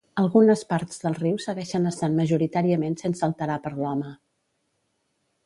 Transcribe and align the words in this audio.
Algunes 0.19 0.61
parts 0.69 0.95
del 1.03 1.17
riu 1.19 1.35
seguixen 1.45 1.85
estant 1.89 2.15
majoritàriament 2.21 2.97
sense 3.03 3.27
alterar 3.29 3.61
per 3.69 3.75
l'home. 3.77 4.09